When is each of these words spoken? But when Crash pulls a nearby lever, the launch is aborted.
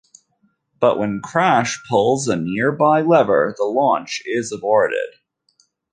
But 0.79 0.97
when 0.97 1.21
Crash 1.21 1.79
pulls 1.87 2.27
a 2.27 2.35
nearby 2.35 3.01
lever, 3.01 3.53
the 3.55 3.65
launch 3.65 4.23
is 4.25 4.51
aborted. 4.51 4.97